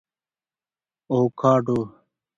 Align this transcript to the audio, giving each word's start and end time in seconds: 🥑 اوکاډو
🥑 1.09 1.11
اوکاډو 1.13 1.79